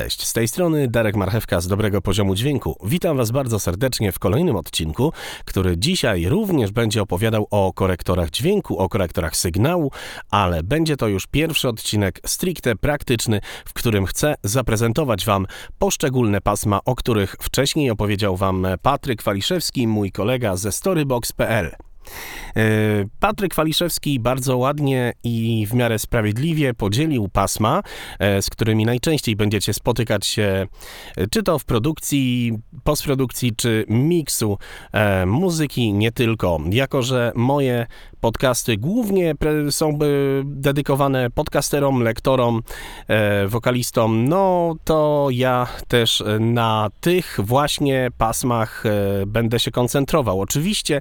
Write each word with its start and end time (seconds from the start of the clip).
Cześć, 0.00 0.26
z 0.26 0.32
tej 0.32 0.48
strony 0.48 0.88
Darek 0.88 1.16
Marchewka 1.16 1.60
z 1.60 1.66
Dobrego 1.66 2.02
Poziomu 2.02 2.34
Dźwięku. 2.34 2.76
Witam 2.84 3.16
Was 3.16 3.30
bardzo 3.30 3.60
serdecznie 3.60 4.12
w 4.12 4.18
kolejnym 4.18 4.56
odcinku, 4.56 5.12
który 5.44 5.78
dzisiaj 5.78 6.26
również 6.28 6.72
będzie 6.72 7.02
opowiadał 7.02 7.46
o 7.50 7.72
korektorach 7.72 8.30
dźwięku, 8.30 8.78
o 8.78 8.88
korektorach 8.88 9.36
sygnału, 9.36 9.90
ale 10.30 10.62
będzie 10.62 10.96
to 10.96 11.08
już 11.08 11.26
pierwszy 11.26 11.68
odcinek 11.68 12.20
stricte 12.26 12.76
praktyczny, 12.76 13.40
w 13.64 13.72
którym 13.72 14.06
chcę 14.06 14.34
zaprezentować 14.44 15.24
Wam 15.24 15.46
poszczególne 15.78 16.40
pasma, 16.40 16.80
o 16.84 16.94
których 16.94 17.36
wcześniej 17.40 17.90
opowiedział 17.90 18.36
Wam 18.36 18.66
Patryk 18.82 19.22
Waliszewski, 19.22 19.86
mój 19.86 20.12
kolega 20.12 20.56
ze 20.56 20.72
storybox.pl. 20.72 21.70
E, 22.56 22.60
Patryk 23.20 23.54
Waliszewski 23.54 24.20
bardzo 24.20 24.56
ładnie 24.56 25.12
i 25.24 25.66
w 25.70 25.74
miarę 25.74 25.98
sprawiedliwie 25.98 26.74
podzielił 26.74 27.28
pasma, 27.28 27.82
e, 28.18 28.42
z 28.42 28.50
którymi 28.50 28.84
najczęściej 28.84 29.36
będziecie 29.36 29.74
spotykać 29.74 30.26
się, 30.26 30.66
e, 31.16 31.26
czy 31.26 31.42
to 31.42 31.58
w 31.58 31.64
produkcji, 31.64 32.52
postprodukcji, 32.84 33.56
czy 33.56 33.84
miksu 33.88 34.58
muzyki, 35.26 35.92
nie 35.92 36.12
tylko. 36.12 36.58
Jako, 36.70 37.02
że 37.02 37.32
moje 37.34 37.86
podcasty 38.24 38.76
głównie 38.76 39.34
są 39.70 39.98
dedykowane 40.44 41.30
podcasterom, 41.30 42.02
lektorom, 42.02 42.62
wokalistom, 43.46 44.28
no 44.28 44.74
to 44.84 45.28
ja 45.30 45.66
też 45.88 46.22
na 46.40 46.88
tych 47.00 47.38
właśnie 47.42 48.08
pasmach 48.18 48.84
będę 49.26 49.60
się 49.60 49.70
koncentrował. 49.70 50.40
Oczywiście 50.40 51.00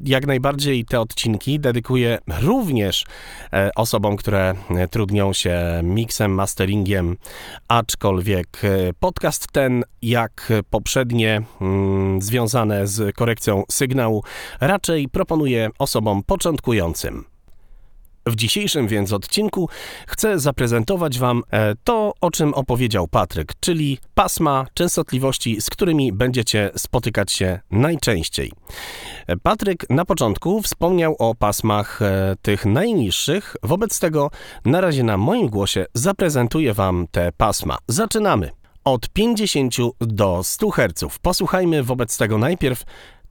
jak 0.00 0.26
najbardziej 0.26 0.84
te 0.84 1.00
odcinki 1.00 1.60
dedykuję 1.60 2.18
również 2.42 3.04
e, 3.52 3.70
osobom, 3.76 4.16
które 4.16 4.54
e, 4.70 4.88
trudnią 4.88 5.32
się 5.32 5.80
miksem, 5.82 6.34
masteringiem, 6.34 7.16
aczkolwiek 7.68 8.64
e, 8.64 8.92
podcast 9.00 9.46
ten, 9.52 9.84
jak 10.02 10.52
poprzednie, 10.70 11.42
mm, 11.60 12.22
związane 12.22 12.86
z 12.86 13.16
korekcją 13.16 13.62
sygnału, 13.70 14.22
raczej 14.60 15.08
proponuję 15.08 15.70
osobom 15.78 15.95
początkującym. 16.22 17.24
W 18.26 18.36
dzisiejszym 18.36 18.88
więc 18.88 19.12
odcinku 19.12 19.68
chcę 20.06 20.38
zaprezentować 20.38 21.18
Wam 21.18 21.42
e, 21.50 21.74
to, 21.84 22.12
o 22.20 22.30
czym 22.30 22.54
opowiedział 22.54 23.08
Patryk, 23.08 23.52
czyli 23.60 23.98
pasma 24.14 24.66
częstotliwości, 24.74 25.60
z 25.60 25.70
którymi 25.70 26.12
będziecie 26.12 26.70
spotykać 26.76 27.32
się 27.32 27.60
najczęściej. 27.70 28.52
E, 29.26 29.36
Patryk 29.36 29.90
na 29.90 30.04
początku 30.04 30.62
wspomniał 30.62 31.16
o 31.18 31.34
pasmach 31.34 32.02
e, 32.02 32.34
tych 32.42 32.66
najniższych, 32.66 33.56
wobec 33.62 34.00
tego 34.00 34.30
na 34.64 34.80
razie 34.80 35.02
na 35.02 35.16
moim 35.16 35.48
głosie 35.48 35.86
zaprezentuję 35.94 36.74
Wam 36.74 37.06
te 37.10 37.32
pasma. 37.36 37.78
Zaczynamy 37.88 38.50
od 38.84 39.08
50 39.08 39.74
do 40.00 40.44
100 40.44 40.70
Hz. 40.70 41.18
Posłuchajmy 41.22 41.82
wobec 41.82 42.18
tego 42.18 42.38
najpierw 42.38 42.84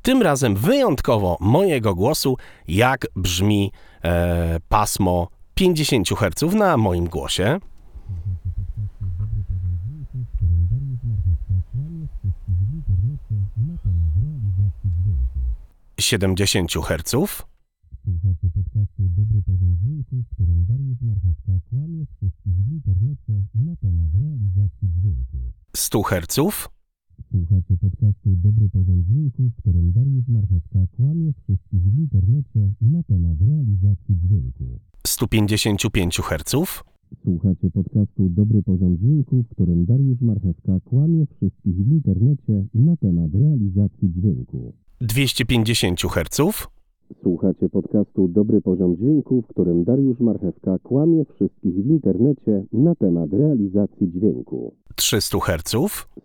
tym 0.06 0.22
razem 0.22 0.56
wyjątkowo 0.56 1.38
mojego 1.40 1.96
głosu, 1.96 2.38
jak 2.68 3.08
brzmi 3.16 3.72
e, 4.04 4.60
pasmo 4.70 5.28
50 5.56 6.10
Hz 6.10 6.54
na 6.56 6.78
moim 6.78 7.06
głosie. 7.10 7.60
70 16.00 16.72
Hz. 16.74 17.10
Słuchacie 17.10 18.48
podcastu 18.54 19.00
Dobry 19.00 19.42
Poziom 19.46 19.78
Dźwięku, 19.78 20.16
w 20.32 20.34
którym 20.34 20.66
Dariusz 20.66 21.02
Marchewka 21.02 21.52
kłamie 21.70 22.06
wszystkich 22.06 22.54
w 22.54 22.72
internecie 22.72 23.34
na 23.56 23.76
temat 23.76 24.12
realizacji 24.22 24.88
dźwięku. 25.00 25.38
100 25.76 26.04
Hz. 26.04 26.75
Którym 29.76 29.92
Dariusz 29.92 30.28
Marchewka 30.28 30.80
kłamie 30.96 31.34
wszystkich 31.34 31.82
w 31.82 31.98
internecie 32.00 32.72
na 32.82 33.04
temat 33.04 33.38
realizacji 33.42 34.16
dźwięku. 34.18 34.80
155 35.08 36.18
Hz. 36.18 36.56
Słuchacie 37.24 37.72
podcastu 37.72 38.30
Dobry 38.30 38.64
Poziom 38.64 38.98
Dźwięku, 38.98 39.44
w 39.44 39.50
którym 39.50 39.86
Dariusz 39.86 40.22
Marchewka 40.22 40.80
kłamie 40.86 41.26
wszystkich 41.26 41.76
w 41.76 41.92
internecie 41.92 42.66
na 42.74 42.98
temat 42.98 43.32
realizacji 43.34 44.12
dźwięku. 44.12 44.74
250 45.02 46.02
Hz. 46.02 46.68
Słuchacie 47.22 47.70
podcastu 47.70 48.28
Dobry 48.28 48.62
Poziom 48.62 48.96
Dźwięku, 48.96 49.42
w 49.42 49.48
którym 49.48 49.84
Dariusz 49.84 50.20
Marchewka 50.20 50.80
kłamie 50.84 51.26
wszystkich 51.26 51.74
w 51.76 51.88
internecie 51.88 52.64
na 52.74 52.96
temat 52.96 53.34
realizacji 53.34 54.12
dźwięku. 54.12 54.74
300 54.96 55.40
Hz. 55.40 55.76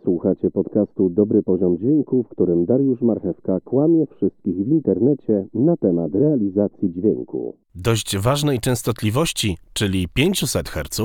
Słuchacie 0.04 0.50
podcastu 0.50 1.10
Dobry 1.10 1.42
Poziom 1.42 1.78
Dźwięku, 1.78 2.22
w 2.22 2.28
którym 2.28 2.66
Dariusz 2.66 3.00
Marchewka 3.00 3.60
kłamie 3.60 4.06
wszystkich 4.16 4.56
w 4.56 4.68
internecie 4.68 5.46
na 5.54 5.76
temat 5.76 6.14
realizacji 6.14 6.92
dźwięku. 6.92 7.56
Dość 7.74 8.16
ważnej 8.18 8.60
częstotliwości, 8.60 9.56
czyli 9.72 10.08
500 10.14 10.68
Hz. 10.68 11.00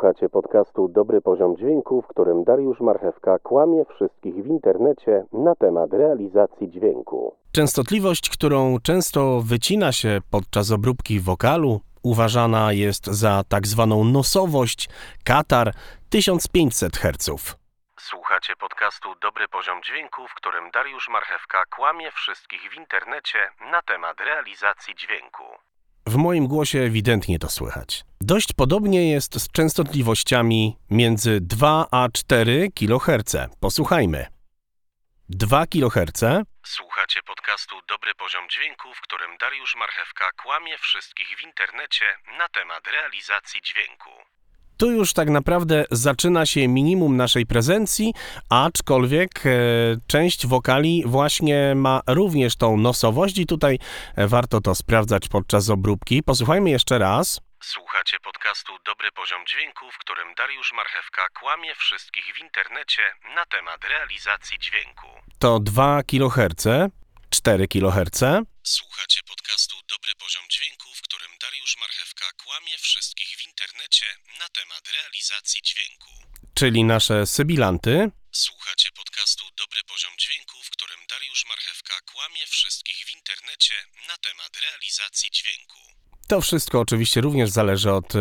Słuchacie 0.00 0.28
podcastu 0.28 0.88
Dobry 0.88 1.20
Poziom 1.20 1.56
Dźwięku, 1.56 2.02
w 2.02 2.06
którym 2.06 2.44
Dariusz 2.44 2.80
Marchewka 2.80 3.38
kłamie 3.38 3.84
wszystkich 3.94 4.34
w 4.34 4.46
internecie 4.46 5.24
na 5.32 5.54
temat 5.54 5.92
realizacji 5.92 6.70
dźwięku. 6.70 7.36
Częstotliwość, 7.52 8.30
którą 8.30 8.78
często 8.82 9.40
wycina 9.40 9.92
się 9.92 10.18
podczas 10.30 10.70
obróbki 10.70 11.20
wokalu, 11.20 11.80
uważana 12.02 12.72
jest 12.72 13.06
za 13.06 13.42
tak 13.48 13.66
zwaną 13.66 14.04
nosowość, 14.04 14.88
katar 15.24 15.72
1500 16.10 16.96
Hz. 16.96 17.56
Słuchacie 18.00 18.56
podcastu 18.56 19.08
Dobry 19.22 19.48
Poziom 19.48 19.82
Dźwięku, 19.82 20.28
w 20.28 20.34
którym 20.34 20.70
Dariusz 20.70 21.08
Marchewka 21.08 21.64
kłamie 21.76 22.10
wszystkich 22.10 22.70
w 22.70 22.76
internecie 22.76 23.38
na 23.72 23.82
temat 23.82 24.20
realizacji 24.20 24.94
dźwięku. 24.94 25.44
W 26.10 26.16
moim 26.16 26.46
głosie 26.46 26.78
ewidentnie 26.78 27.38
to 27.38 27.48
słychać. 27.48 28.04
Dość 28.20 28.52
podobnie 28.52 29.10
jest 29.10 29.40
z 29.40 29.50
częstotliwościami 29.52 30.76
między 30.90 31.40
2 31.40 31.86
a 31.90 32.08
4 32.12 32.70
kHz. 32.74 33.36
Posłuchajmy. 33.60 34.26
2 35.28 35.66
kHz. 35.66 36.22
Słuchacie 36.66 37.20
podcastu 37.26 37.76
Dobry 37.88 38.14
Poziom 38.14 38.48
Dźwięku, 38.50 38.94
w 38.94 39.00
którym 39.00 39.30
Dariusz 39.40 39.76
Marchewka 39.76 40.30
kłamie 40.42 40.78
wszystkich 40.78 41.28
w 41.38 41.44
internecie 41.44 42.04
na 42.38 42.48
temat 42.48 42.86
realizacji 42.86 43.60
dźwięku. 43.62 44.10
Tu 44.80 44.90
już 44.90 45.12
tak 45.12 45.28
naprawdę 45.30 45.84
zaczyna 45.90 46.46
się 46.46 46.68
minimum 46.68 47.16
naszej 47.16 47.46
prezencji, 47.46 48.14
aczkolwiek 48.48 49.46
e, 49.46 49.50
część 50.06 50.46
wokali 50.46 51.02
właśnie 51.06 51.74
ma 51.74 52.00
również 52.06 52.56
tą 52.56 52.76
nosowość 52.76 53.38
i 53.38 53.46
tutaj 53.46 53.78
e, 54.16 54.26
warto 54.26 54.60
to 54.60 54.74
sprawdzać 54.74 55.28
podczas 55.28 55.70
obróbki. 55.70 56.22
Posłuchajmy 56.22 56.70
jeszcze 56.70 56.98
raz. 56.98 57.40
Słuchacie 57.62 58.16
podcastu 58.24 58.72
Dobry 58.86 59.12
Poziom 59.12 59.46
Dźwięku, 59.46 59.90
w 59.90 59.98
którym 59.98 60.28
Dariusz 60.38 60.72
Marchewka 60.72 61.28
kłamie 61.40 61.74
wszystkich 61.74 62.24
w 62.34 62.40
internecie 62.40 63.02
na 63.36 63.46
temat 63.46 63.84
realizacji 63.84 64.58
dźwięku. 64.58 65.06
To 65.38 65.60
2 65.60 66.02
kHz, 66.02 66.64
4 67.30 67.68
kHz. 67.68 68.20
Słuchacie 68.62 69.20
podcastu 69.28 69.76
Dobry 69.92 70.12
Poziom 70.22 70.44
Dźwięku, 70.50 70.88
w 70.94 71.02
którym 71.02 71.30
Dariusz 71.40 71.76
Marchewka 71.80 72.26
kłamie 72.44 72.78
wszystkich 72.78 73.28
w 73.38 73.46
na 74.40 74.48
temat 74.48 74.84
realizacji 74.96 75.62
dźwięku. 75.62 76.10
Czyli 76.54 76.84
nasze 76.84 77.26
sybilanty. 77.26 78.10
Słuchacie 78.32 78.88
podcastu 78.96 79.44
Dobry 79.58 79.80
Poziom 79.92 80.12
Dźwięku, 80.18 80.56
w 80.64 80.70
którym 80.70 81.00
Dariusz 81.10 81.44
Marchewka 81.48 81.94
kłamie 82.12 82.46
wszystkich 82.46 82.96
w 83.06 83.14
internecie 83.16 83.74
na 84.08 84.16
temat 84.16 84.52
realizacji 84.66 85.30
dźwięku. 85.30 85.78
To 86.30 86.40
wszystko 86.40 86.80
oczywiście 86.80 87.20
również 87.20 87.50
zależy 87.50 87.92
od 87.92 88.14
y, 88.14 88.18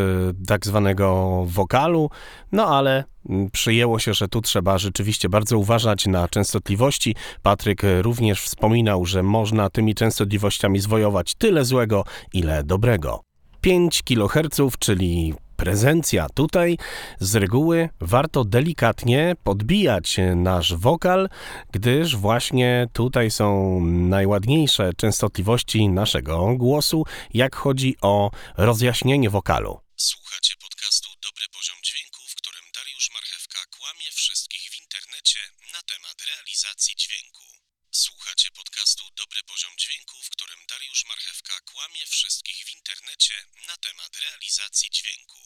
tak 0.48 0.66
zwanego 0.66 1.06
wokalu, 1.46 2.10
no 2.52 2.78
ale 2.78 3.04
mm, 3.30 3.52
przyjęło 3.52 4.00
się, 4.00 4.14
że 4.14 4.28
tu 4.28 4.42
trzeba 4.42 4.78
rzeczywiście 4.78 5.30
bardzo 5.30 5.58
uważać 5.58 6.06
na 6.06 6.28
częstotliwości. 6.28 7.16
Patryk 7.44 7.84
y, 7.84 8.02
również 8.02 8.42
wspominał, 8.42 9.06
że 9.06 9.24
można 9.24 9.70
tymi 9.70 9.96
częstotliwościami 9.96 10.80
zwojować 10.80 11.36
tyle 11.36 11.66
złego, 11.66 12.04
ile 12.34 12.64
dobrego. 12.64 13.22
5 13.62 14.02
kHz, 14.04 14.78
czyli 14.80 15.34
prezencja. 15.60 16.28
Tutaj 16.30 16.78
z 17.20 17.36
reguły 17.36 17.90
warto 18.02 18.46
delikatnie 18.46 19.36
podbijać 19.44 20.18
nasz 20.36 20.74
wokal, 20.74 21.30
gdyż 21.72 22.16
właśnie 22.16 22.88
tutaj 22.94 23.32
są 23.32 23.80
najładniejsze 24.16 24.94
częstotliwości 24.98 25.90
naszego 25.90 26.56
głosu, 26.56 27.04
jak 27.34 27.56
chodzi 27.56 27.96
o 28.02 28.32
rozjaśnienie 28.58 29.30
wokalu. 29.30 29.80
Słuchacie 29.96 30.54
podcastu 30.62 31.10
Dobry 31.26 31.46
Poziom 31.58 31.78
Dźwięku, 31.84 32.22
w 32.32 32.36
którym 32.36 32.66
Dariusz 32.76 33.10
Marchewka 33.14 33.60
kłamie 33.78 34.10
wszystkich 34.12 34.62
w 34.72 34.82
internecie 34.84 35.40
na 35.74 35.82
temat 35.92 36.18
realizacji 36.30 36.94
dźwięku. 36.96 37.69
Słuchacie 37.92 38.48
podcastu 38.58 39.04
Dobry 39.18 39.42
Poziom 39.48 39.72
Dźwięku, 39.78 40.18
w 40.24 40.30
którym 40.30 40.60
Dariusz 40.70 41.06
Marchewka 41.08 41.54
kłamie 41.72 42.06
wszystkich 42.06 42.56
w 42.56 42.76
internecie 42.76 43.34
na 43.68 43.78
temat 43.78 44.12
realizacji 44.30 44.90
dźwięku. 44.90 45.40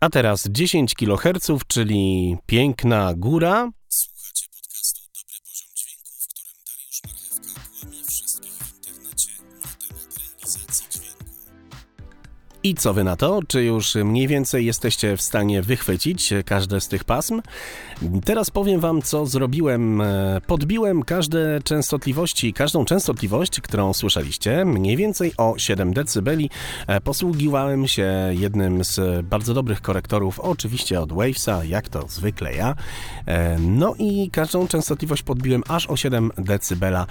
A 0.00 0.10
teraz 0.10 0.48
10 0.50 0.94
kHz, 0.94 1.64
czyli 1.68 2.36
piękna 2.46 3.14
góra. 3.14 3.70
I 12.62 12.74
co 12.74 12.94
wy 12.94 13.04
na 13.04 13.16
to? 13.16 13.40
Czy 13.48 13.64
już 13.64 13.94
mniej 13.94 14.28
więcej 14.28 14.66
jesteście 14.66 15.16
w 15.16 15.22
stanie 15.22 15.62
wychwycić 15.62 16.30
każde 16.46 16.80
z 16.80 16.88
tych 16.88 17.04
pasm? 17.04 17.42
Teraz 18.24 18.50
powiem 18.50 18.80
Wam, 18.80 19.02
co 19.02 19.26
zrobiłem. 19.26 20.00
E, 20.00 20.40
podbiłem 20.46 21.02
każde 21.02 21.60
częstotliwości, 21.64 22.52
każdą 22.52 22.84
częstotliwość, 22.84 23.60
którą 23.60 23.92
słyszeliście, 23.92 24.64
mniej 24.64 24.96
więcej 24.96 25.32
o 25.36 25.54
7 25.58 25.92
dB. 25.92 26.30
E, 26.86 27.00
posługiwałem 27.00 27.88
się 27.88 28.12
jednym 28.30 28.84
z 28.84 29.26
bardzo 29.26 29.54
dobrych 29.54 29.80
korektorów, 29.80 30.40
oczywiście 30.40 31.00
od 31.00 31.12
Wavesa, 31.12 31.64
jak 31.64 31.88
to 31.88 32.08
zwykle 32.08 32.54
ja. 32.54 32.74
E, 33.26 33.58
no 33.58 33.94
i 33.98 34.30
każdą 34.30 34.68
częstotliwość 34.68 35.22
podbiłem 35.22 35.62
aż 35.68 35.86
o 35.86 35.96
7 35.96 36.30
dB, 36.38 37.06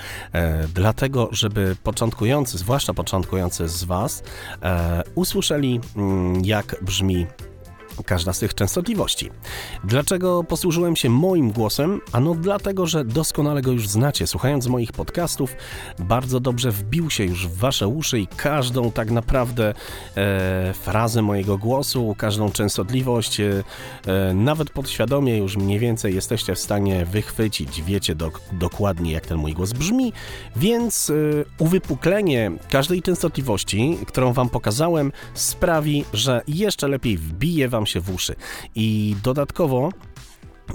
dlatego, 0.74 1.30
żeby 1.32 1.76
początkujący, 1.84 2.58
zwłaszcza 2.58 2.94
początkujący 2.94 3.68
z 3.68 3.84
Was, 3.84 4.24
usłyszeli, 5.40 5.80
mm, 5.96 6.42
jak 6.46 6.76
brzmi 6.82 7.28
każda 8.04 8.34
z 8.34 8.40
tych 8.40 8.56
częstotliwości. 8.56 9.30
Dlaczego 9.84 10.44
posłużyłem 10.44 10.96
się 10.96 11.10
moim 11.10 11.52
głosem? 11.52 12.02
Ano 12.12 12.36
dlatego, 12.36 12.88
że 12.88 13.06
doskonale 13.06 13.62
go 13.62 13.72
już 13.72 13.88
znacie. 13.88 14.28
Słuchając 14.28 14.68
moich 14.68 14.92
podcastów, 14.92 15.56
bardzo 16.00 16.40
dobrze 16.40 16.72
wbił 16.72 17.10
się 17.10 17.24
już 17.24 17.48
w 17.48 17.58
wasze 17.58 17.88
uszy 17.88 18.20
i 18.20 18.28
każdą 18.28 18.92
tak 18.92 19.12
naprawdę 19.12 19.74
e, 20.18 20.74
frazę 20.74 21.22
mojego 21.22 21.58
głosu, 21.58 22.16
każdą 22.18 22.52
częstotliwość, 22.52 23.40
e, 23.40 23.64
e, 24.08 24.34
nawet 24.34 24.70
podświadomie 24.70 25.38
już 25.38 25.58
mniej 25.58 25.80
więcej 25.80 26.16
jesteście 26.16 26.56
w 26.56 26.60
stanie 26.60 27.06
wychwycić, 27.06 27.82
wiecie 27.82 28.16
do, 28.16 28.32
dokładnie 28.52 29.12
jak 29.12 29.26
ten 29.26 29.38
mój 29.38 29.54
głos 29.54 29.74
brzmi, 29.74 30.14
więc 30.56 31.10
e, 31.10 31.14
uwypuklenie 31.58 32.52
każdej 32.70 33.02
częstotliwości, 33.02 33.98
którą 34.08 34.34
wam 34.34 34.50
pokazałem, 34.50 35.12
sprawi, 35.34 36.06
że 36.14 36.42
jeszcze 36.48 36.88
lepiej 36.88 37.18
wbije 37.18 37.70
wam 37.70 37.86
się 37.90 38.00
w 38.00 38.10
uszy. 38.10 38.36
I 38.76 39.16
dodatkowo 39.24 39.90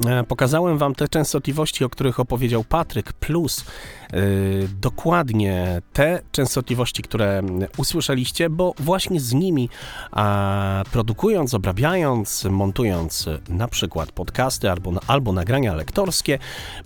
e, 0.06 0.24
Pokazałem 0.24 0.78
Wam 0.78 0.94
te 0.94 1.08
częstotliwości, 1.08 1.84
o 1.84 1.88
których 1.88 2.20
opowiedział 2.20 2.64
Patryk, 2.64 3.12
plus 3.12 3.64
yy, 4.12 4.68
dokładnie 4.80 5.82
te 5.92 6.22
częstotliwości, 6.32 7.02
które 7.02 7.42
usłyszeliście, 7.76 8.50
bo 8.50 8.74
właśnie 8.78 9.20
z 9.20 9.32
nimi, 9.32 9.68
a, 10.10 10.82
produkując, 10.92 11.54
obrabiając, 11.54 12.44
montując 12.44 13.28
na 13.48 13.68
przykład 13.68 14.12
podcasty 14.12 14.70
albo, 14.70 14.92
albo 15.06 15.32
nagrania 15.32 15.74
lektorskie, 15.74 16.38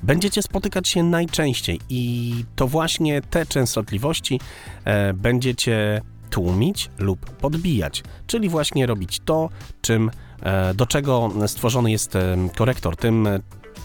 będziecie 0.02 0.42
spotykać 0.42 0.88
się 0.88 1.02
najczęściej 1.02 1.80
i 1.88 2.34
to 2.56 2.68
właśnie 2.68 3.22
te 3.22 3.46
częstotliwości 3.46 4.40
e, 4.84 5.14
będziecie 5.14 6.02
tłumić 6.28 6.90
lub 6.98 7.30
podbijać, 7.30 8.02
czyli 8.26 8.48
właśnie 8.48 8.86
robić 8.86 9.20
to, 9.24 9.48
czym, 9.80 10.10
e, 10.42 10.74
do 10.74 10.86
czego 10.86 11.30
stworzony 11.46 11.90
jest 11.90 12.18
korektor, 12.56 12.96
tym, 12.96 13.28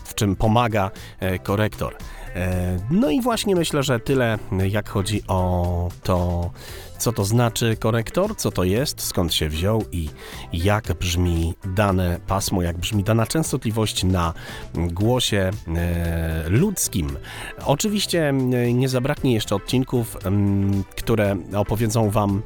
w 0.03 0.15
czym 0.15 0.35
pomaga 0.35 0.91
e, 1.19 1.39
korektor. 1.39 1.95
No 2.91 3.09
i 3.09 3.21
właśnie 3.21 3.55
myślę, 3.55 3.83
że 3.83 3.99
tyle, 3.99 4.39
jak 4.69 4.89
chodzi 4.89 5.21
o 5.27 5.89
to, 6.03 6.51
co 6.97 7.11
to 7.11 7.25
znaczy 7.25 7.77
korektor, 7.79 8.35
co 8.37 8.51
to 8.51 8.63
jest, 8.63 9.01
skąd 9.01 9.33
się 9.33 9.49
wziął 9.49 9.83
i 9.91 10.09
jak 10.53 10.93
brzmi 10.93 11.53
dane 11.65 12.19
pasmo, 12.27 12.61
jak 12.61 12.77
brzmi 12.77 13.03
dana 13.03 13.25
częstotliwość 13.25 14.03
na 14.03 14.33
głosie 14.73 15.51
ludzkim. 16.47 17.17
Oczywiście 17.65 18.33
nie 18.73 18.89
zabraknie 18.89 19.33
jeszcze 19.33 19.55
odcinków, 19.55 20.17
które 20.95 21.35
opowiedzą 21.55 22.09
Wam 22.09 22.41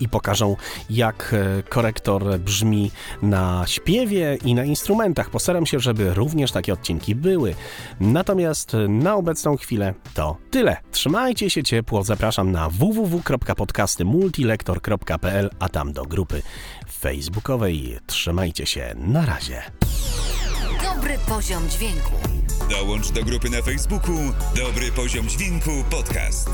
i 0.00 0.08
pokażą, 0.08 0.56
jak 0.90 1.34
e, 1.34 1.62
korektor 1.62 2.38
brzmi 2.38 2.90
na 3.22 3.64
śpiewie 3.66 4.38
i 4.44 4.54
na 4.54 4.64
instrumentach. 4.64 5.30
Postaram 5.30 5.66
się, 5.66 5.80
żeby 5.80 6.14
również 6.14 6.52
takie 6.52 6.72
odcinki 6.72 7.14
były. 7.14 7.54
Natomiast 8.00 8.72
na 8.88 9.14
obecną 9.14 9.56
chwilę 9.56 9.94
to 10.14 10.36
tyle. 10.50 10.76
Trzymajcie 10.90 11.50
się 11.50 11.62
ciepło. 11.62 12.04
Zapraszam 12.04 12.52
na 12.52 12.68
www.podcastymultilektor.pl, 12.68 15.50
a 15.58 15.68
tam 15.68 15.92
do 15.92 16.02
grupy 16.02 16.42
facebookowej. 16.90 17.98
Trzymajcie 18.06 18.66
się. 18.66 18.94
Na 18.96 19.26
razie. 19.26 19.62
Dobry 20.82 21.18
poziom 21.28 21.68
dźwięku. 21.68 22.12
Dołącz 22.70 23.10
do 23.10 23.24
grupy 23.24 23.50
na 23.50 23.62
Facebooku 23.62 24.16
Dobry 24.56 24.92
Poziom 24.92 25.28
Dźwięku 25.28 25.70
Podcast. 25.90 26.50